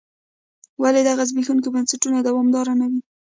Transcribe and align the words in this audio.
ولې 0.81 1.01
دغه 1.09 1.23
زبېښونکي 1.29 1.69
بنسټونه 1.75 2.19
دوامداره 2.21 2.73
نه 2.79 2.85
وي. 2.91 2.99